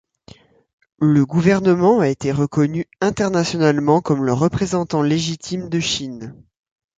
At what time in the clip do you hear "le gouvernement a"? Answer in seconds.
0.97-2.07